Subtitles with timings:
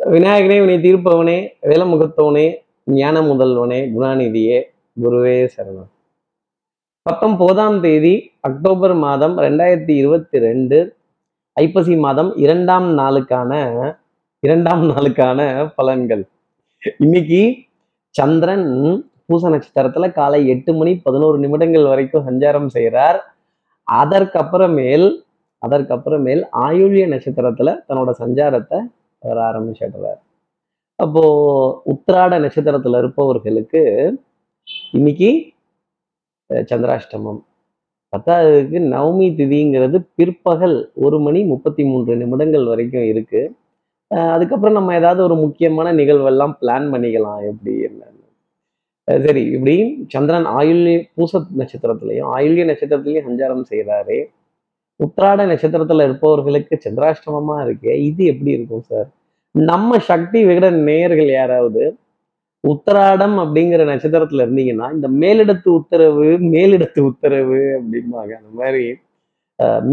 [0.00, 2.44] விநாயகனே வினை தீர்ப்பவனே வேலமுகத்தவனே
[2.84, 4.58] ஞான முதல்வனே குணாநிதியே
[4.96, 5.90] குருவே சரணம்.
[7.40, 10.96] போதாம் தேதி அக்டோபர் மாதம் ரெண்டாயிரத்தி இருபத்தி ரெண்டு
[11.52, 13.52] ஐப்பசி மாதம் இரண்டாம் நாளுக்கான
[14.40, 16.22] இரண்டாம் நாளுக்கான பலன்கள்.
[16.98, 17.66] இன்னைக்கு
[18.10, 18.68] சந்திரன்
[19.26, 23.20] பூச நட்சத்திரத்துல காலை எட்டு மணி பதினோரு நிமிடங்கள் வரைக்கும் சஞ்சாரம் செய்கிறார்
[24.00, 25.08] அதற்கப்புறமேல்
[25.66, 28.80] அதற்கப்புறமேல் ஆயுள்ய நட்சத்திரத்துல தன்னோட சஞ்சாரத்தை
[29.22, 30.20] வர ஆரம்பிச்சிடுறார்.
[30.98, 31.22] அப்போ
[31.92, 33.82] உத்திராட நட்சத்திரத்தில் இருப்பவர்களுக்கு
[34.98, 35.30] இன்னைக்கு
[36.70, 37.40] சந்திராஷ்டமம்.
[38.12, 43.42] பத்தாவதுக்கு நவமி திதிங்கிறது பிற்பகல் ஒரு மணி முப்பத்தி மூன்று நிமிடங்கள் வரைக்கும் இருக்கு.
[44.34, 47.42] அதுக்கப்புறம் நம்ம ஏதாவது ஒரு முக்கியமான நிகழ்வெல்லாம் பிளான் பண்ணிக்கலாம்.
[47.50, 48.16] எப்படி என்னன்னு.
[49.08, 49.74] சரி இப்படி
[50.14, 54.18] சந்திரன் ஆயுள்ய பூச நட்சத்திரத்திலையும் ஆயுள்ய நட்சத்திரத்திலையும் சஞ்சாரம் செய்கிறாரு
[55.00, 59.08] உத்திராட நட்சத்திரத்தில் இருப்பவர்களுக்கு சந்திராஷ்டமமா இருக்கே இது எப்படி இருக்கும் சார்?
[59.54, 61.82] நம்ம சக்தி விகட நேயர்கள் யாராவது
[62.64, 68.32] உத்தராடம் அப்படிங்கிற நட்சத்திரத்துல இருந்தீங்கன்னா இந்த மேலிடத்து உத்தரவு மேலிடத்து உத்தரவு அப்படிம்பாங்க.
[68.40, 68.84] அந்த மாதிரி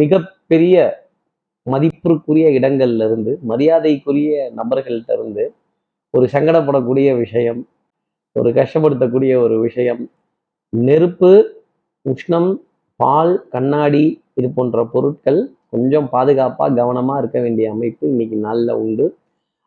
[0.01, 0.75] மிகப்பெரிய
[1.67, 5.45] மதிப்பிற்குரிய இடங்கள்ல இருந்து மரியாதைக்குரிய நபர்கள்ட்ட இருந்து
[6.13, 7.61] ஒரு சங்கடப்படக்கூடிய விஷயம்
[8.35, 10.01] ஒரு கஷ்டப்படுத்தக்கூடிய ஒரு விஷயம்
[10.73, 11.31] நெருப்பு
[12.05, 12.51] உஷ்ணம்
[12.99, 14.05] பால் கண்ணாடி
[14.39, 15.39] இது போன்ற பொருட்கள்
[15.73, 19.05] கொஞ்சம் பாதுகாப்பாக கவனமாக இருக்க வேண்டிய அமைப்பு இன்னைக்கு நல்ல உண்டு.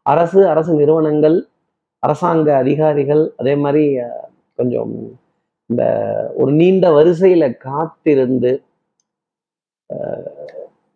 [0.06, 1.38] அரசு அரசு நிறுவனங்கள்
[2.02, 3.84] அரசாங்க அதிகாரிகள் அதே மாதிரி
[4.58, 4.92] கொஞ்சம்
[5.70, 5.82] இந்த
[6.40, 8.52] ஒரு நீண்ட வரிசையில காத்திருந்து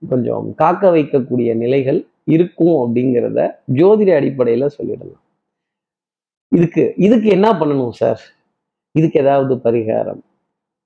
[0.03, 2.01] கொஞ்சம் காக்க வைக்கக்கூடிய நிலைகள்
[2.35, 3.41] இருக்கும் அப்படிங்கிறத
[3.79, 5.23] ஜோதிட அடிப்படையில சொல்லிடலாம்.
[6.53, 8.23] இதுக்கு இதுக்கு என்ன பண்ணணும் சார்?
[8.95, 10.23] இதுக்கு ஏதாவது பரிகாரம்?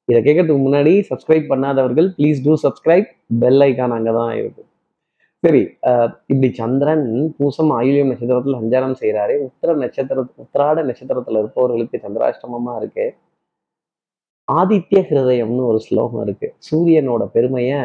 [0.09, 3.09] இதை கேட்கறதுக்கு முன்னாடி subscribe பண்ணாதவர்கள் please do subscribe
[3.43, 4.69] bell icon அங்கே தான் இருக்கும்.
[5.45, 5.61] சரி
[6.31, 7.05] இப்படி சந்திரன்
[7.37, 13.05] பூசம் ஆயுள்யம் நட்சத்திரத்தில் சஞ்சாரம் செய்கிறாரு உத்திர நட்சத்திர உத்திராட நட்சத்திரத்தில் இருப்பவர்களுக்கு சந்திராஷ்டமமாக இருக்கு.
[14.49, 16.49] ஆதித்ய ஹிருதயம்னு ஒரு ஸ்லோகம் இருக்கு.
[16.69, 17.81] சூரியனோட பெருமையை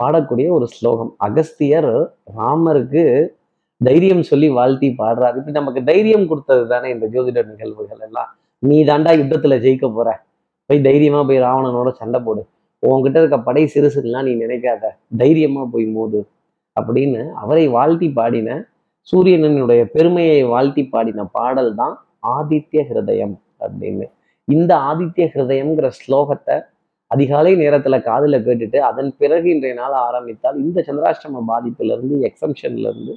[0.00, 1.12] பாடக்கூடிய ஒரு ஸ்லோகம்.
[1.26, 1.92] அகஸ்தியர்
[2.38, 3.04] ராமருக்கு
[3.88, 5.36] தைரியம் சொல்லி வாழ்த்தி பாடுறாரு.
[5.40, 8.30] இப்படி நமக்கு தைரியம் கொடுத்தது தானே இந்த ஜோதிட நிகழ்வுகள் எல்லாம்.
[8.62, 10.08] நீ தாண்டா யுத்தத்துல ஜெயிக்க போற.
[10.70, 12.42] போய் தைரியமா போய் ராவணனோட சண்டை போடு.
[12.82, 14.82] உன்கிட்ட இருக்க படை சிறுசுலாம் நீ நினைக்காத.
[15.22, 16.20] தைரியமா போய் மோது.
[16.78, 18.58] அப்படின்னு அவரை வாழ்த்தி பாடின
[19.10, 21.94] சூரியனனுடைய பெருமையை வாழ்த்தி பாடின பாடல் தான்
[22.36, 24.06] ஆதித்ய ஹிருதயம் அப்படின்னு.
[24.48, 26.56] இந்த ஆதித்ய ஹிருதயம்ங்கிற ஸ்லோகத்தை
[27.10, 33.14] அதிகாலை நேரத்துல காதுல கேட்டுட்டு அதன் பிறகு இன்றைய நாள் ஆரம்பித்தால் இந்த சந்திராஷ்டம பாதிப்புல இருந்து எக்ஸம்ஷன்ல இருந்து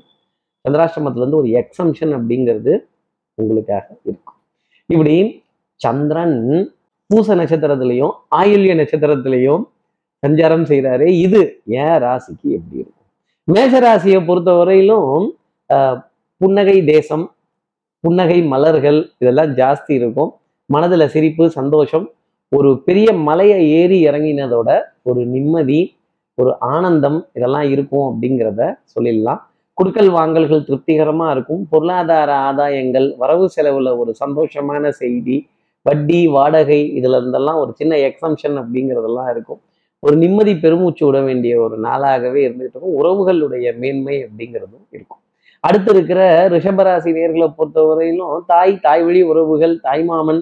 [0.65, 2.73] சந்திராஷ்டமத்துல இருந்து ஒரு எக்ஸம்ஷன் அப்படிங்கிறது
[3.37, 4.37] உங்களுக்காக இருக்கும்.
[4.89, 5.15] இப்படி
[5.81, 6.37] சந்திரன்
[7.09, 9.63] பூச நட்சத்திரத்திலையும் ஆயுள்ய நட்சத்திரத்திலையும்
[10.23, 13.00] சஞ்சாரம் செய்கிறாரு இது ஏன் ராசிக்கு எப்படி இருக்கும்?
[13.53, 15.11] மேஷராசியை பொறுத்த வரையிலும்
[16.41, 17.23] புன்னகை தேசம்
[18.03, 20.31] புன்னகை மலர்கள் இதெல்லாம் ஜாஸ்தி இருக்கும்.
[20.69, 22.05] மனதில் சிரிப்பு சந்தோஷம்
[22.51, 24.69] ஒரு பெரிய மலையை ஏறி இறங்கினதோட
[25.09, 25.81] ஒரு நிம்மதி
[26.37, 28.61] ஒரு ஆனந்தம் இதெல்லாம் இருக்கும் அப்படிங்கிறத
[28.93, 29.41] சொல்லிடலாம்.
[29.77, 31.61] குடுக்கல் வாங்கல்கள் திருப்திகரமாக இருக்கும்.
[31.71, 35.37] பொருளாதார ஆதாயங்கள் வரவு செலவில் ஒரு சந்தோஷமான செய்தி
[35.85, 39.61] வட்டி வாடகை இதுல இருந்தெல்லாம் ஒரு சின்ன எக்ஸம்ஷன் அப்படிங்கிறதெல்லாம் இருக்கும்.
[40.03, 42.95] ஒரு நிம்மதி பெருமூச்சு விட வேண்டிய ஒரு நாளாகவே இருந்துகிட்டு இருக்கும்.
[43.01, 45.21] உறவுகளுடைய மேன்மை அப்படிங்கிறதும் இருக்கும்.
[45.63, 50.41] அடுத்து இருக்கிற ரிஷபராசி நேர்களை பொறுத்தவரையிலும் தாய் தாய் வழி உறவுகள் தாய் மாமன்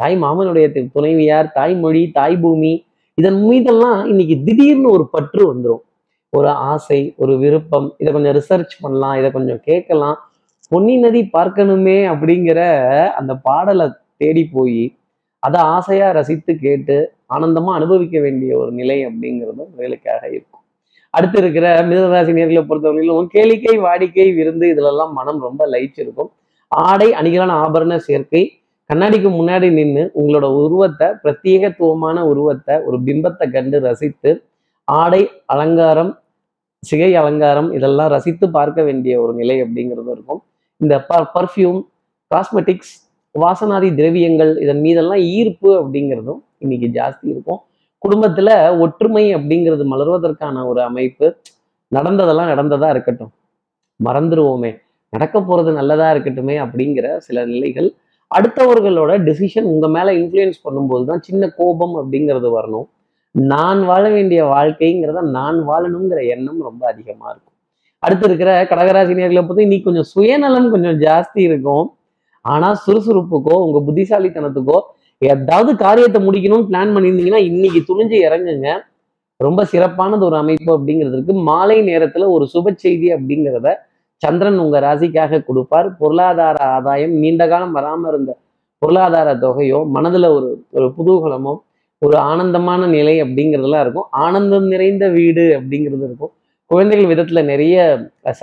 [0.00, 2.72] தாய் மாமனுடைய துணைவியார் தாய்மொழி தாய் பூமி
[3.18, 5.82] இதன் மீதெல்லாம் இன்னைக்கு திடீர்னு ஒரு பற்று வந்துடும்
[6.32, 10.18] ஒரு ஆசை ஒரு விருப்பம் இதை கொஞ்சம் ரிசர்ச் பண்ணலாம் இதை கொஞ்சம் கேட்கலாம்.
[10.72, 12.60] பொன்னி நதி பார்க்கணுமே அப்படிங்கிற
[13.18, 14.82] அந்த பாடலை தேடி போய்
[15.42, 16.96] அதை ஆசையாக ரசித்து கேட்டு
[17.34, 20.62] ஆனந்தமா அனுபவிக்க வேண்டிய ஒரு நிலை அப்படிங்கிறதும் வேலைக்காக இருக்கும்.
[21.14, 26.30] அடுத்து இருக்கிற மிதராசி நேர்களை பொறுத்தவரையிலும் கேளிக்கை வாடிக்கை விருந்து இதுலெல்லாம் மனம் ரொம்ப லயிச்சிருக்கும்
[26.72, 28.42] ஆடை அணிகளான ஆபரண சேர்க்கை
[28.90, 34.30] கண்ணாடிக்கு முன்னாடி நின்று உங்களோட உருவத்தை பிரத்யேகத்துவமான உருவத்தை ஒரு பிம்பத்தை கண்டு ரசித்து
[34.88, 35.22] ஆடை
[35.54, 36.12] அலங்காரம்
[36.82, 40.40] சிகை அலங்காரம் இதெல்லாம் ரசித்து பார்க்க வேண்டிய ஒரு நிலை அப்படிங்கிறதும் இருக்கும்.
[40.80, 41.80] இந்த ப பர்ஃப்யூம்
[42.30, 42.94] காஸ்மெட்டிக்ஸ்
[43.34, 47.60] வாசனாதி திரவியங்கள் இதன் மீதெல்லாம் ஈர்ப்பு அப்படிங்கிறதும் இன்னைக்கு ஜாஸ்தி இருக்கும்.
[48.02, 51.36] குடும்பத்துல ஒற்றுமை அப்படிங்கிறது மலர்வதற்கான ஒரு அமைப்பு.
[51.88, 53.32] நடந்ததெல்லாம் நடந்ததா இருக்கட்டும்.
[54.04, 54.70] மறந்துருவோமே.
[55.08, 57.88] நடக்க போறது நல்லதா இருக்கட்டுமே அப்படிங்கிற சில நிலைகள்.
[58.30, 62.88] அடுத்தவர்களோட டெசிஷன் உங்க மேல இன்ஃப்ளூயன்ஸ் பண்ணும்போது தான் சின்ன கோபம் அப்படிங்கிறது வரணும்.
[63.30, 67.56] நான் வாழ வேண்டிய வாழ்க்கைங்கிறத நான் வாழணுங்கிற எண்ணம் ரொம்ப அதிகமா இருக்கும்.
[67.98, 71.94] அடுத்து இருக்கிற கடகராசினியர்களை பார்த்து பத்தி இன்னைக்கு கொஞ்சம் சுயநலம் கொஞ்சம் ஜாஸ்தி இருக்கும்.
[72.44, 74.78] ஆனா சுறுசுறுப்புக்கோ உங்க புத்திசாலித்தனத்துக்கோ
[75.22, 78.68] ஏதாவது காரியத்தை முடிக்கணும்னு பிளான் பண்ணியிருந்தீங்கன்னா இன்னைக்கு துணிஞ்சு இறங்குங்க.
[79.40, 83.68] ரொம்ப சிறப்பானது ஒரு அமைப்பு அப்படிங்கிறதுக்கு மாலை நேரத்துல ஒரு சுப செய்தி அப்படிங்கிறத
[84.22, 85.88] சந்திரன் உங்க ராசிக்காக கொடுப்பார்.
[86.00, 88.32] பொருளாதார ஆதாயம் நீண்ட காலம் வராம இருந்த
[88.82, 91.54] பொருளாதார தொகையோ மனதுல ஒரு ஒரு புதூகலமோ
[92.02, 94.06] ஒரு ஆனந்தமான நிலை அப்படிங்கிறதுலாம் இருக்கும்.
[94.24, 96.32] ஆனந்தம் நிறைந்த வீடு அப்படிங்கிறது இருக்கும்.
[96.70, 97.76] குழந்தைகள் விதத்துல நிறைய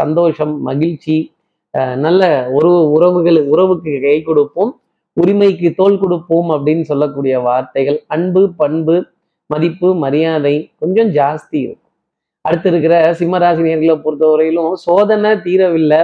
[0.02, 1.16] சந்தோஷம் மகிழ்ச்சி
[2.06, 2.24] நல்ல
[2.58, 4.72] உறவு உறவுகள் உறவுக்கு கை கொடுப்போம்.
[5.18, 8.00] உரிமைக்கு தோல் கொடுப்போம் அப்படின்னு சொல்லக்கூடிய வார்த்தைகள்.
[8.08, 8.96] அன்பு பண்பு
[9.50, 11.84] மதிப்பு மரியாதை கொஞ்சம் ஜாஸ்தி இருக்கும்.
[12.46, 16.02] அடுத்து இருக்கிற சிம்மராசினியர்களை பொறுத்தவரையிலும் சோதனை தீரவில்லை.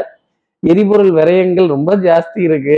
[0.63, 2.77] எரிபொருள் விரயங்கள் ரொம்ப ஜாஸ்தி இருக்கு.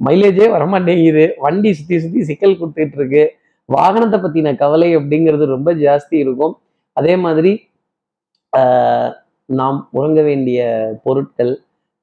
[0.00, 1.24] மைலேஜே வரமாட்டேங்குது.
[1.38, 3.24] வண்டி சுற்றி சுற்றி சிக்கல் கொடுத்துட்டு இருக்கு
[3.68, 6.54] வாகனத்தை பத்தின கவலை அப்படிங்கிறது ரொம்ப ஜாஸ்தி இருக்கும்.
[6.96, 7.52] அதே மாதிரி
[8.52, 9.10] ஆஹ்,
[9.48, 10.60] நாம் உறங்க வேண்டிய
[11.04, 11.50] பொருட்கள்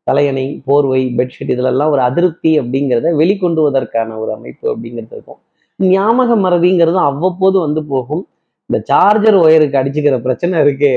[0.07, 5.39] தலையணை போர்வை பெட்ஷீட் இதிலெல்லாம் ஒரு அதிருப்தி அப்படிங்கிறத வெளிக்கொண்டுவதற்கான ஒரு அமைப்பு அப்படிங்கிறது இருக்கும்.
[5.79, 8.27] ஞாபக மறதிங்கிறது அவ்வப்போது வந்து போகும்.
[8.69, 10.91] இந்த சார்ஜர் ஒயருக்கு அடிச்சுக்கிற பிரச்சனை இருக்கே.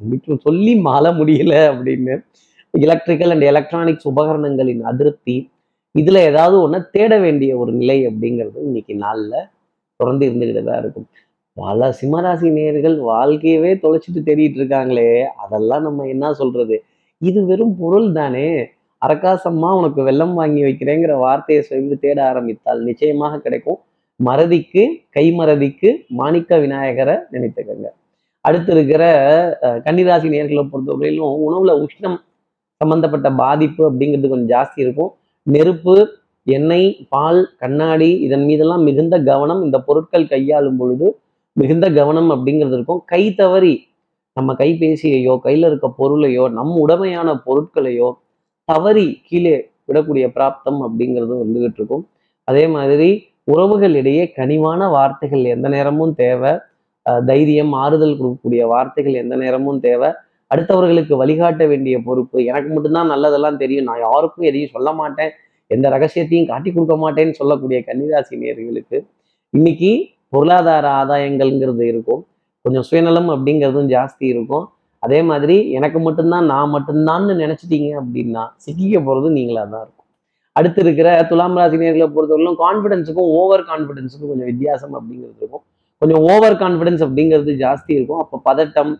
[0.00, 2.14] வீட்டில் சொல்லி மாற முடியல அப்படின்னு.
[2.74, 5.50] எலக்ட்ரிக்கல் அண்ட் எலக்ட்ரானிக்ஸ் உபகரணங்களின் அதிருப்தி.
[5.98, 9.34] இதுல ஏதாவது ஒண்ணு தேட வேண்டிய ஒரு நிலை அப்படிங்கிறது இன்னைக்கு நாள்ல
[9.96, 11.06] தொடர்ந்து இருந்துக்கிட்டு தான் இருக்கும்.
[11.56, 15.24] பல சிம்மராசி நேர்கள் வாழ்க்கையவே தொலைச்சிட்டு தேடிட்டு இருக்காங்களே.
[15.24, 16.76] அதெல்லாம் நம்ம என்ன சொல்றது?
[17.28, 18.46] இது வெறும் பொருள் தானே?
[19.02, 23.78] அரக்காசம்மா உனக்கு வெள்ளம் வாங்கி வைக்கிறேங்கிற வார்த்தையை சொல்லி தேட ஆரம்பித்தால் நிச்சயமாக கிடைக்கும்.
[24.20, 24.82] மறதிக்கு
[25.16, 25.88] கைமறதிக்கு
[26.18, 27.86] மாணிக்க விநாயகரை நினைத்துக்கங்க.
[28.44, 29.02] அடுத்து இருக்கிற
[29.86, 32.18] கன்னிராசி நேர்களை பொறுத்தவரையிலும் உணவுல உஷ்ணம்
[32.80, 35.10] சம்பந்தப்பட்ட பாதிப்பு அப்படிங்கிறது கொஞ்சம் ஜாஸ்தி இருக்கும்.
[35.46, 35.94] நெருப்பு
[36.46, 41.06] எண்ணெய் பால் கண்ணாடி இதன் மீதெல்லாம் மிகுந்த கவனம் இந்த பொருட்கள் கையாளும் பொழுது
[41.56, 43.00] மிகுந்த கவனம் அப்படிங்கிறது இருக்கும்.
[43.12, 43.74] கை தவறி
[44.38, 48.08] நம்ம கைபேசியையோ கையில் இருக்க பொருளையோ நம் உடமையான பொருட்களையோ
[48.68, 49.54] தவறி கீழே
[49.88, 52.04] விடக்கூடிய பிராப்தம் அப்படிங்கிறது வந்துகிட்டு இருக்கும்.
[52.48, 53.08] அதே மாதிரி
[53.52, 56.52] உறவுகளிடையே கனிவான வார்த்தைகள் எந்த நேரமும் தேவை.
[57.30, 60.10] தைரியம் ஆறுதல் கொடுக்கக்கூடிய வார்த்தைகள் எந்த நேரமும் தேவை.
[60.50, 63.88] அடுத்தவர்களுக்கு வழிகாட்ட வேண்டிய பொறுப்பு எனக்கு மட்டும்தான் நல்லதெல்லாம் தெரியும்.
[63.90, 65.32] நான் யாருக்கும் எதையும் சொல்ல மாட்டேன்.
[65.70, 68.98] எந்த ரகசியத்தையும் காட்டி கொடுக்க மாட்டேன்னு சொல்லக்கூடிய கன்னிராசி நேர்களுக்கு
[69.54, 69.90] இன்னைக்கு
[70.34, 72.22] பொருளாதார ஆதாயங்கள்ங்கிறது இருக்கும்.
[72.64, 74.64] கொஞ்சம் சுயநலம் அப்படிங்கிறதும் ஜாஸ்தி இருக்கும்.
[75.04, 80.06] அதே மாதிரி எனக்கு மட்டும்தான் நான் மட்டும்தான்னு நினைச்சிட்டீங்க அப்படின்னா சிக்கிக்க போகிறது நீங்களா தான் இருக்கும்.
[80.58, 85.64] அடுத்து இருக்கிற துலாம் ராசி நேர்களை பொறுத்தவரையிலும் கான்ஃபிடென்ஸுக்கும் ஓவர் கான்ஃபிடென்ஸுக்கும் கொஞ்சம் வித்தியாசம் அப்படிங்கிறது இருக்கும்.
[86.02, 88.20] கொஞ்சம் ஓவர் கான்ஃபிடென்ஸ் அப்படிங்கிறது ஜாஸ்தி இருக்கும்.
[88.22, 88.92] அப்போ பதட்டம்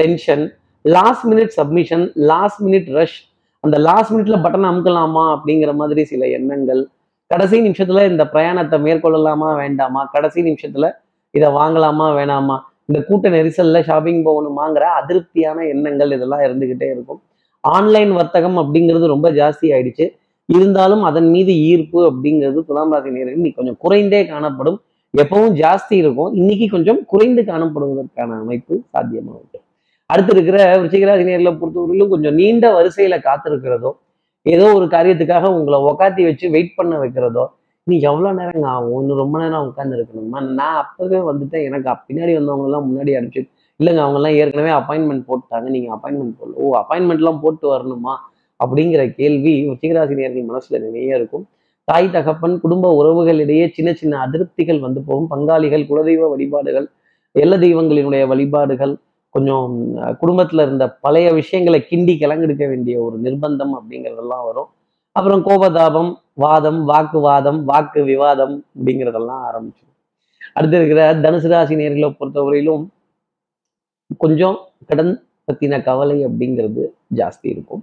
[0.00, 0.44] tension
[0.84, 3.18] last minute submission last minute rush
[3.64, 6.82] அந்த லாஸ்ட் மினிட்ல பட்டன் அமுக்கலாமா அப்படிங்கிற மாதிரி சில எண்ணங்கள்.
[7.30, 10.02] கடைசி நிமிஷத்துல இந்த பிரயாணத்தை மேற்கொள்ளலாமா வேண்டாமா?
[10.14, 10.86] கடைசி நிமிஷத்துல
[11.34, 12.56] இதை வாங்கலாமா வேணாமா?
[12.90, 17.20] இந்த கூட்ட நெரிசல்ல ஷாப்பிங் போகணுமாங்கிற அதிருப்தியான எண்ணங்கள் இதெல்லாம் இருந்துகிட்டே இருக்கும்.
[17.60, 20.06] ஆன்லைன் வர்த்தகம் அப்படிங்கிறது ரொம்ப ஜாஸ்தி ஆயிடுச்சு.
[20.48, 24.82] இருந்தாலும் அதன் மீது ஈர்ப்பு அப்படிங்கிறது துலாம் ராசி நேர்கள் இன்னைக்கு கொஞ்சம் குறைந்தே காணப்படும்.
[25.22, 26.34] எப்பவும் ஜாஸ்தி இருக்கும்.
[26.34, 29.64] இன்னைக்கு கொஞ்சம் குறைந்து காணப்படுவதற்கான அமைப்பு சாத்தியமாகும்.
[30.06, 33.92] அடுத்து இருக்கிற விருச்சிகராசி நேரில் பொறுத்தவரையிலும் கொஞ்சம் நீண்ட வரிசையில காத்திருக்கிறதோ
[34.42, 37.46] ஏதோ ஒரு காரியத்துக்காக உங்களை உக்காத்தி வச்சு வெயிட் பண்ண வைக்கிறதோ
[37.90, 39.00] நீ எவ்வளோ நேரங்க ஆகும்?
[39.00, 40.40] இன்னும் ரொம்ப நேரம் உட்காந்து இருக்கணுமா?
[40.58, 41.66] நான் அப்போவே வந்துட்டேன்.
[41.68, 43.42] எனக்கு பின்னாடி வந்தவங்கெல்லாம் முன்னாடி அனுப்பிச்சு
[43.80, 45.66] இல்லைங்க அவங்கெல்லாம் ஏற்கனவே அப்பாயின்மெண்ட் போட்டாங்க.
[45.74, 46.54] நீங்கள் அப்பாயின்மெண்ட் போடல.
[46.54, 48.14] ஓ அப்பாயின்மெண்ட்லாம் போட்டு வரணுமா?
[48.60, 51.44] அப்படிங்கிற கேள்வி விருச்சிகராசி நேர்கள் மனசில் நிறைய இருக்கும்.
[51.84, 55.28] தாய் தகப்பன் குடும்ப உறவுகளிடையே சின்ன சின்ன அதிருப்திகள் வந்து போகும்.
[55.30, 56.88] பங்காளிகள் குலதெய்வ வழிபாடுகள்
[57.34, 58.92] எல்ல தெய்வங்களினுடைய வழிபாடுகள்
[59.34, 59.66] கொஞ்சம்
[60.18, 64.70] குடும்பத்தில் குடும்பத்துல இருந்த பழைய விஷயங்களை கிண்டி கிளங்கெடுக்க வேண்டிய ஒரு நிர்பந்தம் அப்படிங்கிறதெல்லாம் வரும்.
[65.20, 69.84] அப்புறம் கோபதாபம் வாதம் வாக்குவாதம் வாக்கு விவாதம் அப்படிங்கிறதெல்லாம் ஆரம்பிச்சு
[70.52, 72.84] அடுத்து இருக்கிற தனுசு ராசி நேர்களை பொறுத்தவரையிலும்
[74.16, 76.82] கொஞ்சம் கடன் பத்தின கவலை அப்படிங்கிறது
[77.14, 77.82] ஜாஸ்தி இருக்கும்.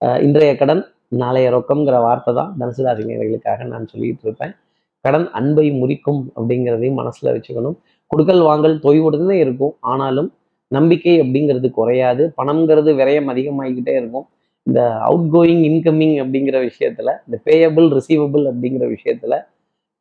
[0.00, 4.54] அஹ், இன்றைய கடன் நாளைய ரொக்கம்ங்கிற வார்த்தை தான் தனுசு ராசி நேர்களுக்காக நான் சொல்லிட்டு இருப்பேன்.
[5.00, 7.76] கடன் அன்பை முறிக்கும் அப்படிங்கிறதையும் மனசுல வச்சுக்கணும்.
[8.06, 9.76] கொடுக்கல் வாங்கல் தொய்வுடன் இருக்கும்.
[9.80, 10.32] ஆனாலும்
[10.68, 12.34] நம்பிக்கை அப்படிங்கிறது குறையாது.
[12.36, 14.26] பணம்ங்கிறது விரயம் அதிகமாகிக்கிட்டே இருக்கும்.
[14.66, 19.34] இந்த அவுட் கோயிங் இன்கமிங் அப்படிங்கிற விஷயத்துல இந்த பேயபிள் ரிசீவபிள் அப்படிங்கிற விஷயத்துல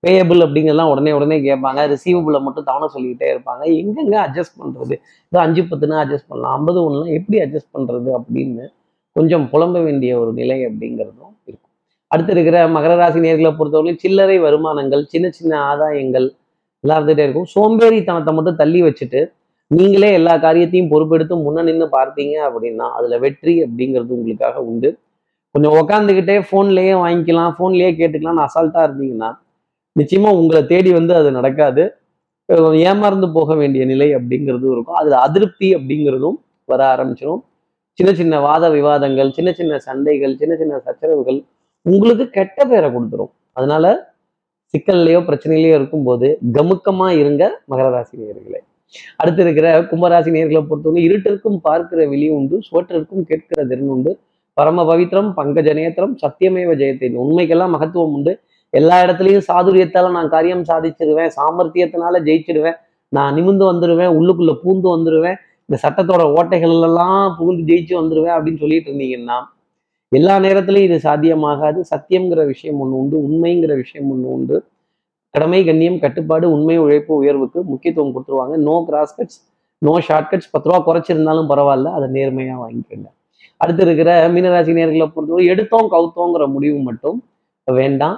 [0.03, 1.82] பேயபிள் அப்படிங்கிறதெல்லாம் உடனே உடனே கேட்பாங்க.
[1.93, 3.63] ரிசீவபிளை மட்டும் தவணை சொல்லிக்கிட்டே இருப்பாங்க.
[3.79, 4.96] எங்கெங்க அட்ஜஸ்ட் பண்ணுறது
[5.32, 6.55] இது அஞ்சு பத்துனா அட்ஜஸ்ட் பண்ணலாம்.
[6.58, 8.65] ஐம்பது ஒன்றுலாம் எப்படி அட்ஜஸ்ட் பண்ணுறது அப்படின்னு
[9.12, 11.72] கொஞ்சம் புலம்ப வேண்டிய ஒரு நிலை அப்படிங்கிறதும் இருக்கும்.
[12.08, 16.27] அடுத்து இருக்கிற மகர ராசி நேர்களை பொறுத்தவரை சில்லறை வருமானங்கள் சின்ன சின்ன ஆதாயங்கள்
[16.84, 17.48] எல்லாம் இருந்துகிட்டே இருக்கும்.
[17.55, 19.22] சோம்பேறித்தனத்தை மட்டும் தள்ளி வச்சுட்டு
[19.72, 24.89] நீங்களே எல்லா காரியத்தையும் பொறுப்பெடுத்து முன்ன நின்று பார்த்தீங்க அப்படின்னா அதுல வெற்றி அப்படிங்கிறது உங்களுக்காக உண்டு.
[25.55, 29.29] கொஞ்சம் உக்காந்துக்கிட்டே ஃபோன்லேயே வாங்கிக்கலாம் ஃபோன்லேயே கேட்டுக்கலாம்னு அசால்ட்டா இருந்தீங்கன்னா
[29.96, 31.84] நிச்சயமா உங்களை தேடி வந்து அது நடக்காது.
[32.88, 34.98] ஏமாறந்து போக வேண்டிய நிலை அப்படிங்கிறதும் இருக்கும்.
[35.01, 36.38] அதுல அதிருப்தி அப்படிங்கிறதும்
[36.70, 37.41] வர ஆரம்பிச்சிடும்
[38.00, 41.39] சின்ன சின்ன வாத விவாதங்கள் சின்ன சின்ன சண்டைகள் சின்ன சின்ன சச்சரவுகள்
[41.86, 43.32] உங்களுக்கு கெட்ட பேரை கொடுத்துரும்.
[43.58, 43.86] அதனால
[44.74, 46.27] சிக்கல்லையோ பிரச்சனையிலையோ இருக்கும்போது
[46.58, 48.62] கமுக்கமா இருங்க மகர ராசி நேயர்களே.
[49.15, 54.13] அடுத்து இருக்கிற கும்பராசி நேர்களை பொறுத்தவரை இருட்டிற்கும் பார்க்கிற வெளி உண்டு சுவற்றிற்கும் கேட்கிற திறன் உண்டு.
[54.53, 58.33] பரம பவித்ரம் பங்கஜ நேத்திரம் சத்தியமேவ ஜெயத்தை உண்மைக்கெல்லாம் மகத்துவம் உண்டு.
[58.69, 62.77] எல்லா இடத்துலையும் சாதுரியத்தால நான் காரியம் சாதிச்சிருவேன் சாமர்த்தியத்தினால ஜெயிச்சிடுவேன்.
[63.09, 68.89] நான் நிமிந்து வந்துடுவேன் உள்ளுக்குள்ள பூந்து வந்துடுவேன் இந்த சட்டத்தோட ஓட்டைகள் எல்லாம் புகுந்து ஜெயிச்சு வந்துடுவேன் அப்படின்னு சொல்லிட்டு
[68.91, 69.38] இருந்தீங்கன்னா
[70.12, 71.79] எல்லா நேரத்திலையும் இது சாத்தியமாகாது.
[71.91, 74.57] சத்தியம்ங்கிற விஷயம் ஒன்று உண்டு உண்மைங்கிற விஷயம் ஒன்று உண்டு.
[75.35, 78.55] கடமை கண்ணியம் கட்டுப்பாடு உண்மை உழைப்பு உயர்வுக்கு முக்கியத்துவம் கொடுத்துருவாங்க.
[78.67, 79.39] நோ கிராஸ்கட்ஸ்
[79.81, 83.07] நோ ஷார்ட்கட்ஸ் பத்து ரூபா குறைச்சிருந்தாலும் பரவாயில்ல அதை நேர்மையாக வாங்கிக்கோங்க.
[83.61, 87.17] அடுத்து இருக்கிற மீனராசி நேர்களை பொறுத்தவரை எடுத்தோம் கவுத்தோங்கிற முடிவு மட்டும்
[87.67, 88.17] வேண்டாம்.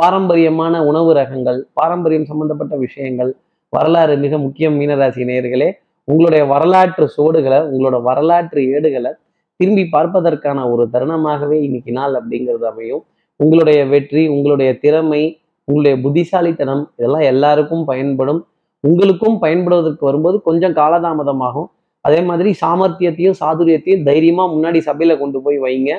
[0.00, 3.30] பாரம்பரியமான உணவு ரகங்கள் பாரம்பரியம் சம்பந்தப்பட்ட விஷயங்கள்
[3.72, 5.68] வரலாறு மிக முக்கியம் மீனராசி நேர்களே.
[6.08, 9.12] உங்களுடைய வரலாற்று சோடுகளை உங்களோட வரலாற்று ஏடுகளை
[9.60, 13.02] திரும்பி பார்ப்பதற்கான ஒரு தருணமாகவே இன்னைக்கு நாள் அப்படிங்கிறது அமையும்.
[13.40, 15.22] உங்களுடைய வெற்றி உங்களுடைய திறமை
[15.64, 18.46] உங்களுடைய புத்திசாலித்தனம் இதெல்லாம் எல்லாருக்கும் பயன்படும்.
[18.80, 21.68] உங்களுக்கும் பயன்படுவதற்கு வரும்போது கொஞ்சம் காலதாமதமாகும்.
[22.00, 25.98] அதே மாதிரி சாமர்த்தியத்தையும் சாதுரியத்தையும் தைரியமா முன்னாடி சபையில கொண்டு போய் வைங்க.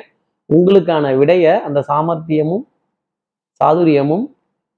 [0.50, 2.64] உங்களுக்கான விடைய அந்த சாமர்த்தியமும்
[3.60, 4.26] சாதுரியமும்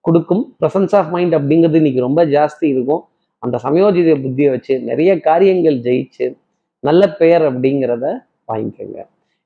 [0.01, 0.57] கொடுக்கும்.
[0.61, 3.03] ப்ரெசன்ஸ் ஆஃப் மைண்ட் அப்படிங்கிறது இன்னைக்கு ரொம்ப ஜாஸ்தி இருக்கும்.
[3.39, 6.37] அந்த சமயோஜித புத்தியை வச்சு நிறைய காரியங்கள் ஜெயிச்சு
[6.79, 8.07] நல்ல பெயர் அப்படிங்கிறத
[8.49, 8.99] வாங்கிக்கோங்க.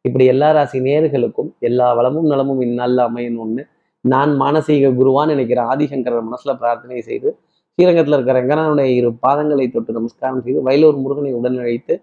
[0.02, 3.62] இப்படி எல்லா ராசி நேர்களுக்கும் எல்லா வளமும் நலமும் இந்நாளில் அமையணும்னு
[4.00, 7.38] நான் மானசீக குருவான்னு நினைக்கிற ஆதிசங்கரர் மனசுல பிரார்த்தனை செய்து
[7.74, 11.94] ஸ்ரீரங்கத்தில் இருக்கிற ரங்கனாவுடைய இரு பாதங்களை தொட்டு நமஸ்காரம் செய்து வயலூர் முருகனை உடன் அழைத்து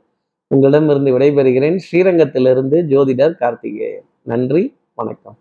[0.47, 1.77] உங்களிடமிருந்து விடைபெறுகிறேன்.
[1.87, 4.05] ஸ்ரீரங்கத்திலிருந்து ஜோதிடர் கார்த்திகேயன்.
[4.21, 4.63] நன்றி
[4.93, 5.35] வணக்கம்.